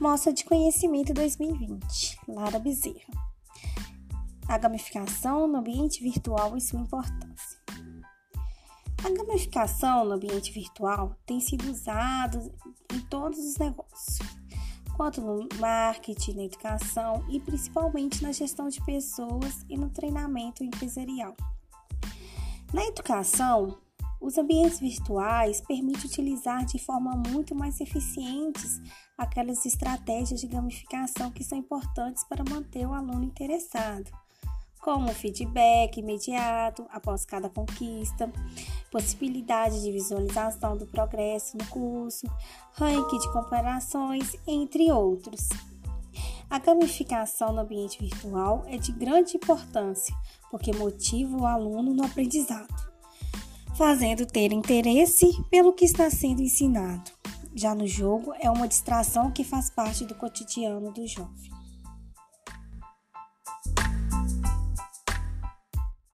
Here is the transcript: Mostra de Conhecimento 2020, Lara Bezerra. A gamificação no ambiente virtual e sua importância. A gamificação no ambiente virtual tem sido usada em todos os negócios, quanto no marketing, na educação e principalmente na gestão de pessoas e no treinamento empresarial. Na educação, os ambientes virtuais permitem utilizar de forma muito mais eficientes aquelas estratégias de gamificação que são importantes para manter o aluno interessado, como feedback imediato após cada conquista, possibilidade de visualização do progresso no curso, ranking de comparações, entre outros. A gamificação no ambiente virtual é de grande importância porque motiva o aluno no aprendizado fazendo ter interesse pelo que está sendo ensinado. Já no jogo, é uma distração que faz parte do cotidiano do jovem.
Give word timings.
Mostra 0.00 0.32
de 0.32 0.44
Conhecimento 0.44 1.12
2020, 1.12 2.20
Lara 2.28 2.60
Bezerra. 2.60 3.12
A 4.46 4.56
gamificação 4.56 5.48
no 5.48 5.58
ambiente 5.58 6.00
virtual 6.00 6.56
e 6.56 6.60
sua 6.60 6.78
importância. 6.78 7.58
A 9.04 9.10
gamificação 9.10 10.04
no 10.04 10.12
ambiente 10.12 10.52
virtual 10.52 11.16
tem 11.26 11.40
sido 11.40 11.68
usada 11.68 12.38
em 12.92 13.00
todos 13.10 13.40
os 13.40 13.56
negócios, 13.56 14.20
quanto 14.96 15.20
no 15.20 15.48
marketing, 15.58 16.34
na 16.34 16.44
educação 16.44 17.24
e 17.28 17.40
principalmente 17.40 18.22
na 18.22 18.30
gestão 18.30 18.68
de 18.68 18.80
pessoas 18.84 19.66
e 19.68 19.76
no 19.76 19.90
treinamento 19.90 20.62
empresarial. 20.62 21.34
Na 22.72 22.84
educação, 22.84 23.80
os 24.20 24.36
ambientes 24.36 24.80
virtuais 24.80 25.60
permitem 25.60 26.04
utilizar 26.04 26.64
de 26.64 26.78
forma 26.78 27.12
muito 27.28 27.54
mais 27.54 27.80
eficientes 27.80 28.80
aquelas 29.16 29.64
estratégias 29.64 30.40
de 30.40 30.46
gamificação 30.46 31.30
que 31.30 31.44
são 31.44 31.58
importantes 31.58 32.24
para 32.24 32.44
manter 32.48 32.86
o 32.86 32.92
aluno 32.92 33.24
interessado, 33.24 34.10
como 34.80 35.08
feedback 35.14 35.98
imediato 35.98 36.84
após 36.90 37.24
cada 37.24 37.48
conquista, 37.48 38.30
possibilidade 38.90 39.82
de 39.82 39.92
visualização 39.92 40.76
do 40.76 40.86
progresso 40.86 41.56
no 41.56 41.66
curso, 41.66 42.26
ranking 42.72 43.18
de 43.18 43.32
comparações, 43.32 44.36
entre 44.46 44.90
outros. 44.90 45.48
A 46.50 46.58
gamificação 46.58 47.52
no 47.52 47.60
ambiente 47.60 48.00
virtual 48.00 48.64
é 48.66 48.78
de 48.78 48.90
grande 48.90 49.36
importância 49.36 50.14
porque 50.50 50.72
motiva 50.72 51.36
o 51.36 51.46
aluno 51.46 51.92
no 51.92 52.04
aprendizado 52.04 52.97
fazendo 53.78 54.26
ter 54.26 54.52
interesse 54.52 55.40
pelo 55.48 55.72
que 55.72 55.84
está 55.84 56.10
sendo 56.10 56.42
ensinado. 56.42 57.12
Já 57.54 57.76
no 57.76 57.86
jogo, 57.86 58.34
é 58.40 58.50
uma 58.50 58.66
distração 58.66 59.30
que 59.30 59.44
faz 59.44 59.70
parte 59.70 60.04
do 60.04 60.16
cotidiano 60.16 60.92
do 60.92 61.06
jovem. 61.06 61.57